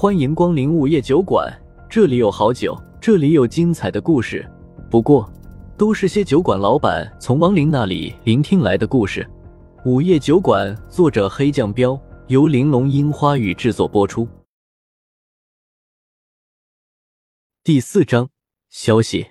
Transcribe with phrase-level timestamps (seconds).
[0.00, 1.46] 欢迎光临午夜酒馆，
[1.86, 4.50] 这里有好酒，这里有精彩的故事。
[4.90, 5.30] 不过，
[5.76, 9.28] 都是些酒馆老板从亡灵那里聆听来的故事。
[9.84, 14.26] 午夜酒馆，作者黑酱标，由玲珑樱花雨制作播出。
[17.62, 18.30] 第四章
[18.70, 19.26] 消息。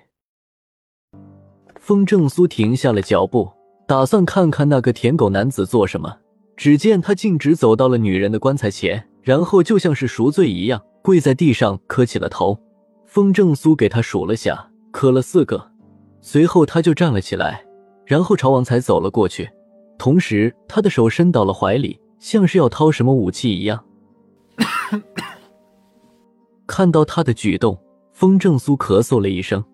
[1.80, 3.50] 风正苏停下了脚步，
[3.88, 6.18] 打算看看那个舔狗男子做什么。
[6.56, 12.58] 只见他径直走到了女人的棺材前，然后就像是赎罪一样跪在地上磕起了头。
[13.06, 15.70] 风正苏给他数了下，磕了四个，
[16.20, 17.64] 随后他就站了起来，
[18.04, 19.50] 然后朝王才走了过去，
[19.98, 23.84] 同时他的手伸到了怀里，像是要掏什么武器一样。
[26.66, 27.76] 看到他的举动，
[28.12, 29.64] 风正苏咳嗽了一声，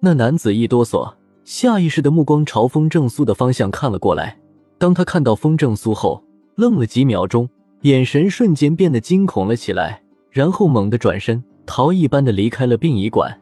[0.00, 4.38] 那男子一哆嗦，下意识的目光朝风正苏的方向看了过来。
[4.78, 7.46] 当他看到风正苏后，愣了几秒钟，
[7.86, 13.40] 眼神瞬间变得惊恐了起来，然后猛地转身，逃一般的离开了殡仪馆。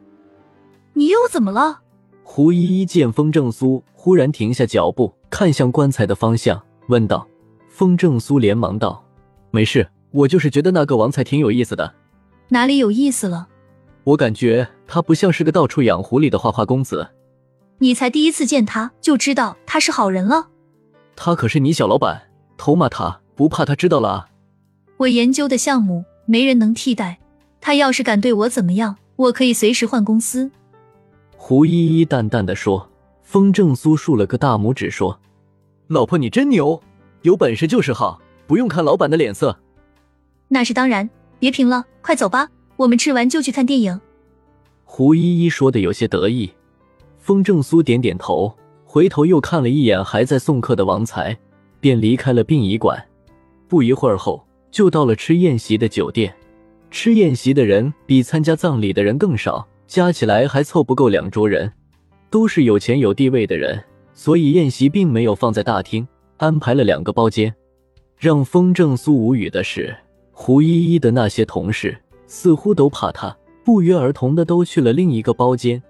[0.93, 1.79] 你又怎么了？
[2.21, 7.27] 胡依依见风正苏忽然停下脚步，看向棺材的方向，问道。
[7.69, 9.03] 风正苏连忙道
[9.49, 11.95] ：“没事，我就是觉得那个王才挺有意思的。
[12.49, 13.47] 哪里有意思了？
[14.03, 17.09] 我感觉他不像是个到处养狐狸的花花公子。
[17.79, 20.49] 你才第一次见他就知道他是好人了？
[21.15, 22.21] 他可是你小老板。”
[22.57, 24.27] 偷骂他，不怕他知道了啊！
[24.97, 27.19] 我研究的项目没人能替代，
[27.59, 30.49] 他要是敢对我怎么样，我可以随时换公司。
[31.37, 32.89] 胡依依淡淡的说。
[33.23, 35.19] 风正苏竖了个大拇指说
[35.89, 36.79] ：“老婆，你真牛，
[37.23, 39.57] 有本事就是好，不用看老板的脸色。”
[40.47, 41.09] 那是当然，
[41.39, 43.99] 别贫了，快走吧，我们吃完就去看电影。
[44.83, 46.51] 胡依依说的有些得意。
[47.17, 51.35] 风正苏点点头，回头又看了一眼还在送客的王才。
[51.79, 53.03] 便离开了殡仪馆，
[53.67, 56.33] 不一会儿后就到了吃宴席的酒店。
[56.91, 61.71] 吃宴席的人比参加葬礼的人更少，加起来还凑不够两桌人，
[62.29, 67.53] 都是有钱有地位的人，所以宴席并没有放在大厅，安排了两个包间。
[68.17, 69.93] 让风正苏无语的是，
[70.31, 71.97] 胡依依的那些同事
[72.27, 75.83] 似乎都怕他，不约而同的都去了另一个包间，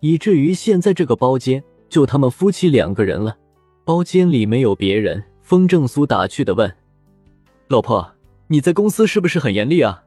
[0.00, 3.36] 以至于现在这个包间就他们夫妻两个人了。
[3.84, 5.22] 包间里没有别人。
[5.42, 6.74] 风正苏打趣的问
[7.68, 8.13] ：“老婆，
[8.54, 10.04] 你在公司是不是很严厉啊？”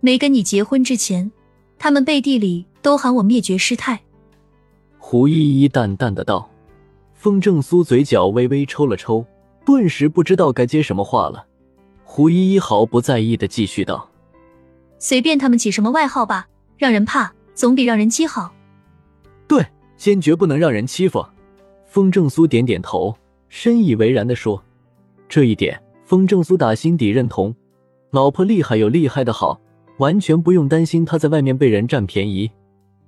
[0.00, 1.32] 没跟你结婚之前，
[1.78, 3.98] 他们背地里都喊我灭绝师太。
[4.98, 6.50] 胡依依淡淡的道。
[7.14, 9.24] 风正苏嘴角微微抽了抽，
[9.64, 11.46] 顿时不知道该接什么话了。
[12.04, 14.08] 胡依依毫不在意的继续道
[15.00, 16.46] ：“随便他们起什么外号吧，
[16.76, 18.52] 让人怕总比让人欺好。”
[19.48, 21.24] 对，坚决不能让人欺负。
[21.86, 23.16] 风正苏点点头。
[23.48, 24.62] 深以为然的说
[25.26, 27.54] ：“这一点，风正苏打心底认同。
[28.12, 29.60] 老婆厉害有厉害的好，
[29.98, 32.48] 完全不用担心他在外面被人占便宜。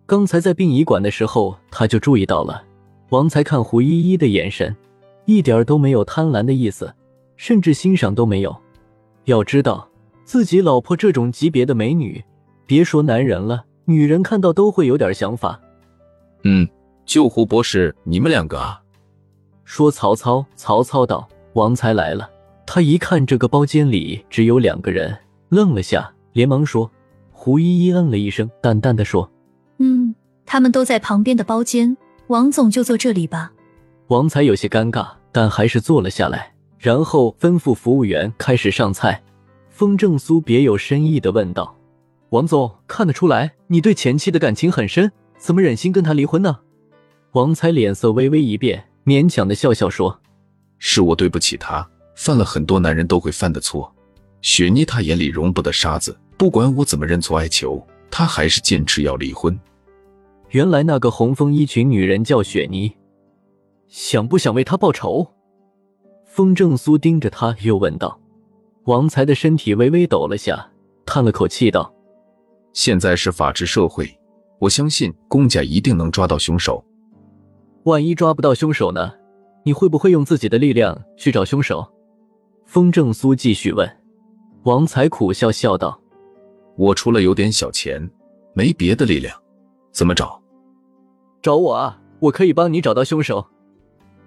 [0.05, 2.65] 刚才在殡仪馆的时候，他就注意到了
[3.11, 4.75] 王才看胡依依的眼神，
[5.27, 6.93] 一点都没有贪婪的意思，
[7.37, 8.55] 甚至欣赏都没有。
[9.27, 9.89] 要知道，
[10.25, 12.23] 自己老婆这种级别的美女，
[12.67, 15.61] 别说男人了，女人看到都会有点想法。
[16.43, 16.69] 嗯，
[17.07, 18.83] 救胡博士，你们两个啊？”
[19.65, 22.29] 说曹操，曹操道：“王才来了。”
[22.71, 25.17] 他一看这个包间里只有两个人，
[25.49, 26.89] 愣了下，连忙说
[27.33, 29.33] ：“胡依依，嗯了一声，淡淡的说
[29.81, 30.15] ：‘嗯，
[30.45, 31.97] 他们都在旁边的包间，
[32.27, 33.51] 王总就坐这里吧。’”
[34.09, 39.23] 王才有些尴尬，但还是坐了下来，然后吩咐服务员开始上菜。
[39.71, 41.75] 风正苏别有深意的问道
[42.29, 46.59] ：“王总，看得出来你对前妻的感情很深，怎么忍心跟她离婚呢？”
[47.33, 48.85] 王才脸色微微一变。
[49.07, 50.21] 勉强的笑笑说
[50.77, 53.91] ：“是我对不起他，犯了很多男人都会犯的错。
[54.43, 57.81] 雪妮她眼里容不得沙子，不管我怎么认错哀求，
[58.11, 59.57] 她还是坚持要离婚。”
[60.51, 62.93] 原来那个红风衣裙女人叫雪妮，
[63.87, 65.29] 想不想为她报仇？
[66.25, 68.19] 风正苏盯着他，又问道。
[68.87, 70.69] 王才的身体微微抖了下，
[71.07, 71.95] 叹了口气道
[72.75, 74.19] ：“现在是法治社会，
[74.59, 76.85] 我相信公家一定能抓到凶手。”
[77.85, 79.13] 万一抓不到凶手呢？
[79.65, 81.87] 你会不会用自己的力量去找凶手？
[82.69, 83.91] 风正苏继续问。
[84.65, 85.99] 王才苦笑笑道
[86.77, 87.99] ：“我除了有点小钱，
[88.53, 89.35] 没别的力量。
[89.91, 90.39] 怎么找？
[91.41, 91.99] 找我啊！
[92.21, 93.47] 我可以帮你找到凶手。”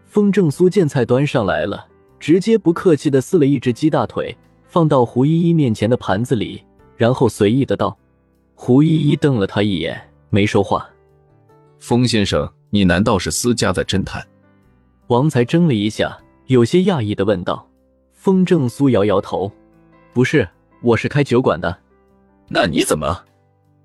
[0.07, 1.87] 风正苏见菜端上来了，
[2.19, 4.35] 直接不客气的撕了一只鸡大腿，
[4.65, 6.63] 放到胡依依面前的盘子里，
[6.97, 7.95] 然后随意的道
[8.55, 10.01] ：“胡依依瞪了他一眼，
[10.31, 10.89] 没说话。”
[11.77, 12.51] 风先生。
[12.73, 14.25] 你难道是私家的侦探？
[15.07, 16.17] 王才怔了一下，
[16.47, 17.67] 有些讶异的问道。
[18.23, 19.51] 风正苏摇摇头
[20.13, 20.47] ：“不是，
[20.83, 21.75] 我是开酒馆的。”
[22.49, 23.19] 那你怎么？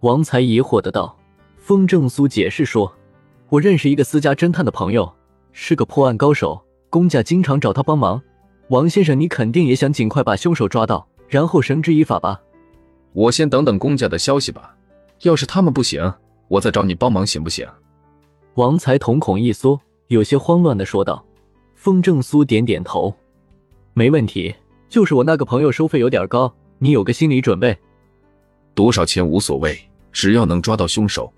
[0.00, 1.16] 王才疑惑的道。
[1.56, 2.94] 风正苏解释说
[3.48, 5.10] ：“我认识一个私家侦探的朋友，
[5.52, 8.20] 是个破案高手，公家经常找他帮忙。
[8.68, 12.38] 王先生，你肯定也想尽快把凶手抓到，然后绳之以法吧？
[13.14, 14.76] 我先等等公家的消息吧。
[15.22, 16.12] 要是他们不行，
[16.48, 17.66] 我再找你帮忙，行不行？”
[18.56, 21.24] 王才瞳孔一缩，有些慌乱的说道。
[21.74, 23.14] 风正苏点点头
[23.98, 24.54] ：“没问题，
[24.90, 27.74] 就是我那个朋友收费有点高，你有个心理准备。
[28.74, 29.74] 多少钱无所谓，
[30.12, 31.32] 只要能抓到凶手。”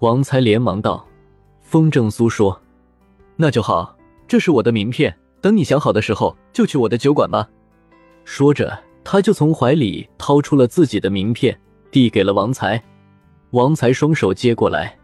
[0.00, 1.08] 王才连忙道
[1.64, 2.60] ：“风正苏说，
[3.36, 3.96] 那就好，
[4.26, 7.48] 这是我的名片，等你想好的时候就去我的酒馆吧。”
[8.26, 11.58] 说着，他就从怀里掏出了自己的名片，
[11.90, 12.84] 递给了王才。
[13.52, 14.94] 王才双手接过来：“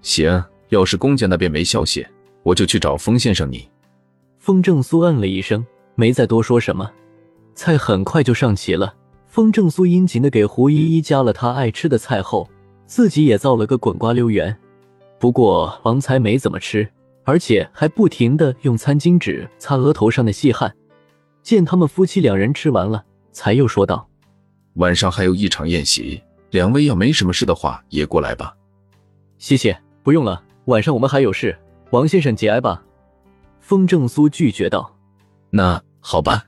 [0.00, 2.06] 行，要是公家那边没消息，
[2.42, 3.68] 我就去找风先生你。”
[4.40, 5.62] 风正苏嗯了一声，
[5.96, 6.88] 没再多说什么。
[7.54, 8.94] 菜很快就上齐了，
[9.26, 12.48] 风正苏殷勤的给胡依依夹了她爱吃的菜后。
[12.86, 14.56] 自己也造了个滚瓜溜圆，
[15.18, 16.88] 不过王才没怎么吃，
[17.24, 20.72] 而且还不停的用餐巾纸擦额头上的细汗。
[21.42, 24.08] 见他们夫妻两人吃完了，才又说道
[24.74, 28.54] ：“晚上还有一场宴席，两位要没什么事的话，也过来吧。
[29.36, 31.58] ”“谢谢，不用了，晚上我们还有事，
[31.90, 32.80] 王先生节哀吧。”
[33.58, 34.94] 风正苏拒绝道。
[35.50, 36.44] “那好吧。”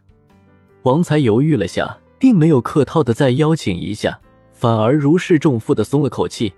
[0.84, 4.20] 王才犹豫了下，并没有客套的再邀请一下。
[4.52, 6.52] 反而如释重负的松了口气，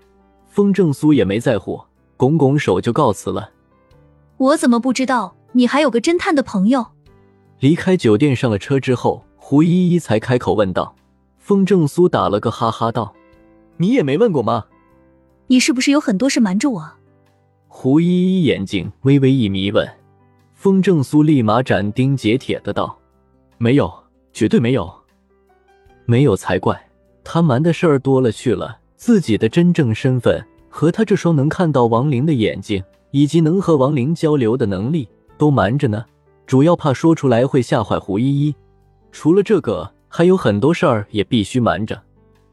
[0.47, 1.81] 风正苏也没在乎，
[2.17, 3.49] 拱拱手就告辞了。
[4.37, 6.85] 我怎么不知道你还有个侦探的朋友？
[7.59, 10.95] 离开酒店上了车之后，胡依依才开口问道。
[11.37, 13.13] 风正苏打了个哈哈道
[13.77, 14.65] ：“你也没问过吗？
[15.47, 16.91] 你是不是有很多事瞒着我？”
[17.67, 19.87] 胡依依眼睛微微一迷，问。
[20.61, 22.95] 风正苏立马斩钉截铁的道
[23.57, 23.91] ：“没有，
[24.31, 24.93] 绝对没有，
[26.05, 26.79] 没有才怪。”
[27.25, 36.05] 他瞒的事儿多了去了，自己的真正身份和他这双能看到亡灵的眼睛，以及能和亡灵交流的能力都瞒着呢。
[36.45, 38.55] 主要怕说出来会吓坏胡依依。
[39.11, 41.99] 除了这个，还有很多事儿也必须瞒着。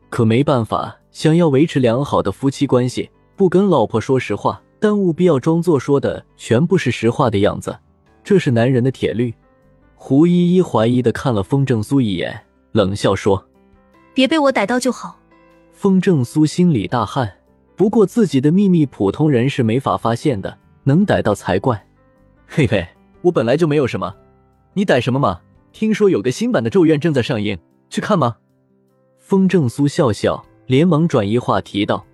[0.09, 7.79] 可没办法，想要维持良好的夫妻关系，不跟老婆说实话，但务必要装作说的全部是实话的样子，
[8.29, 9.33] 这是男人的铁律。
[9.95, 12.39] 胡依依怀疑的看了风正苏一眼，
[12.73, 13.43] 冷笑说。
[14.13, 15.19] 别被我逮到就好。
[15.73, 17.39] 风正苏心里大汗，
[17.75, 21.83] 不过自己的秘密普通人是没法发现的，能逮到才怪。
[22.47, 22.87] 嘿嘿，
[23.23, 24.15] 我本来就没有什么，
[24.75, 25.41] 你逮什么嘛？
[25.73, 27.59] 听说有个新版的《咒怨》正在上映，
[27.89, 28.37] 去看吗？
[29.17, 32.05] 风正苏笑笑，连忙转移话题道。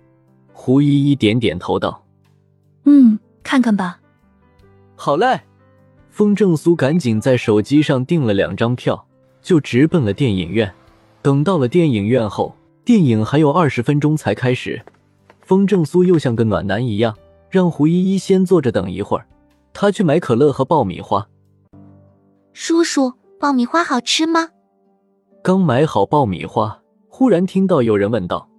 [0.53, 2.05] 胡依依点点头道
[2.87, 3.99] ：“嗯，看看吧。”
[4.95, 5.41] 好嘞。
[6.15, 9.05] 风正苏赶紧在手机上订了两张票，
[9.41, 10.73] 就直奔了电影院。
[11.21, 14.81] 等到了电影院后，电影还有二十分钟才开始。
[15.41, 17.13] 风正苏又像个暖男一样，
[17.49, 19.27] 让胡依依先坐着等一会儿，
[19.73, 21.27] 他去买可乐和爆米花。
[22.53, 24.47] 叔叔，爆米花好吃吗？
[25.43, 26.79] 刚买好爆米花，
[27.09, 28.49] 忽然听到有人问道。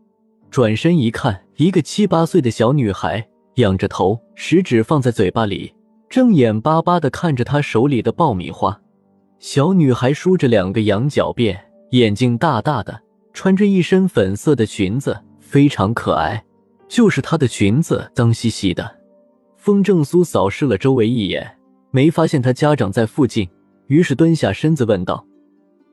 [0.50, 5.72] 转身一看，一个七八岁的小女孩仰着头，食指放在嘴巴里，
[6.08, 8.80] 正眼巴巴的看着他手里的爆米花。
[9.38, 11.56] 小女孩梳着两个羊角辫。
[11.90, 13.00] 眼睛大大的，
[13.32, 16.44] 穿着一身粉色的裙子，非常可爱。
[16.88, 18.98] 就是她的裙子脏兮兮的。
[19.56, 21.58] 风正苏扫视了周围一眼，
[21.92, 23.48] 没发现他家长在附近，
[23.86, 25.24] 于是蹲下身子问道：“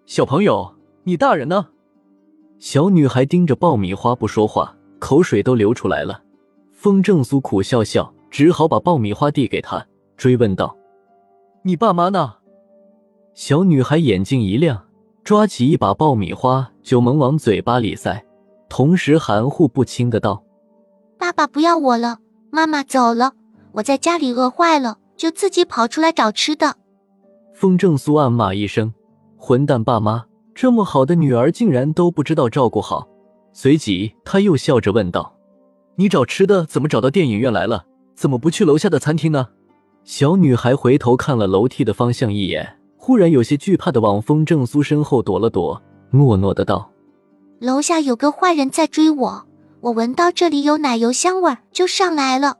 [0.07, 1.67] 小朋友，你大人呢？”
[2.57, 6.21] 小女孩盯着爆米花不说话，口水都流出来了。
[6.71, 9.85] 风正苏苦笑笑，只好把爆米花递给他，
[10.23, 10.73] 追问道
[11.63, 12.35] ：“你爸妈呢？”
[13.35, 14.85] 小女孩眼睛一亮。
[15.21, 18.23] 抓起一把爆米花就猛往嘴巴里塞，
[18.69, 20.41] 同时含糊不清的道
[21.19, 22.19] ：“爸爸不要我了，
[22.51, 23.33] 妈妈走了，
[23.73, 26.77] 我在家里饿坏了，就自己跑出来找吃的。”
[27.53, 28.93] 风正苏暗骂一声
[29.35, 30.25] ：“混蛋爸妈，
[30.55, 33.07] 这么好的女儿竟然都不知道照顾好。”
[33.51, 35.35] 随即他又笑着问道
[35.95, 37.85] ：“你找吃的怎么找到电影院来了？
[38.15, 39.47] 怎么不去楼下的餐厅呢？”
[40.03, 42.77] 小女孩回头看了楼梯的方向一眼。
[42.97, 45.81] 忽然有些惧怕的往风正苏身后躲了躲，
[46.11, 46.89] 诺诺的道
[47.59, 49.45] ：“楼下有个坏人在追我，
[49.81, 52.55] 我闻到这里有奶油香味，就上来了。”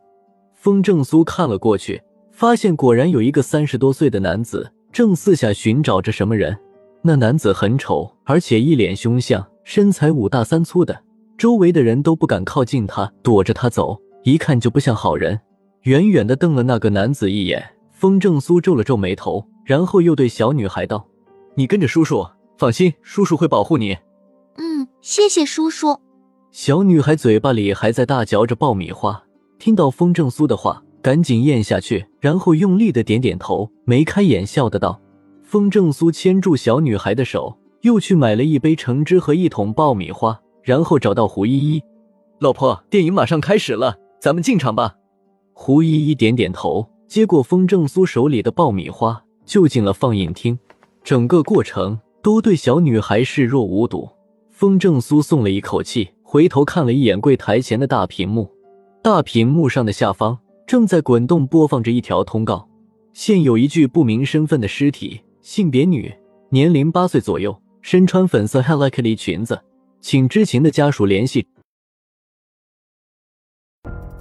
[0.53, 6.57] 风正苏看了过去，发现果然有一个三十多岁的男子正四下寻找着什么人。
[7.01, 10.97] 那男子很丑，而且一脸凶相，身材五大三粗的，
[11.38, 15.39] 周围的人都不敢靠近他，躲着他走，一看就不像好人。
[15.83, 19.45] 远远的瞪了那个男子一眼，风正苏皱了皱眉头。
[19.65, 21.07] 然后又对小女孩道
[21.55, 23.93] ：“你跟着叔叔，放心，叔叔会保护你。”
[24.59, 24.73] 嗯。
[24.83, 25.97] 嗯，谢谢叔叔。
[26.51, 29.23] 小女孩嘴巴里还在大嚼着爆米花，
[29.57, 34.99] 听到风正苏的话，赶紧咽下去，然后用力的点点头，眉开眼笑的道
[35.43, 41.81] ：“风正苏牵住小女孩的手，又去买了一杯橙汁和一桶爆米花，然后找到胡依依，
[42.39, 44.95] 老婆，电影马上开始了，咱们进场吧。”
[45.53, 50.57] 胡依依点点头，接过风正苏手里的爆米花，就进了放映厅。
[51.03, 54.10] 整个过程都对小女孩视若无睹。
[54.50, 56.10] 风正苏松了一口气。
[56.33, 58.50] 回头看了一眼柜台前的大屏幕，
[59.03, 62.67] 大屏幕上的下方正在滚动播放着一条通告，
[63.13, 66.12] 现有一具不明身份的尸体，性别女，
[66.50, 69.62] 年龄八岁左右，身穿粉色 Hello Kitty 裙子，
[70.01, 71.45] 请知情的家属联系。